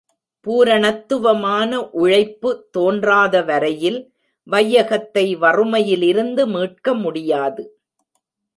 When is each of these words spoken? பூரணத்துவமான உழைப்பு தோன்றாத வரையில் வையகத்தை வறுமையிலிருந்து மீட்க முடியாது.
பூரணத்துவமான 0.45 1.81
உழைப்பு 1.91 2.51
தோன்றாத 2.71 3.43
வரையில் 3.43 3.99
வையகத்தை 4.47 5.25
வறுமையிலிருந்து 5.37 6.45
மீட்க 6.47 6.93
முடியாது. 6.93 7.63